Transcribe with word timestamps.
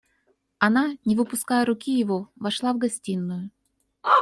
Она, 0.57 0.97
не 1.05 1.15
выпуская 1.15 1.63
руки 1.63 1.95
его, 1.95 2.31
вошла 2.35 2.73
в 2.73 2.79
гостиную. 2.79 3.51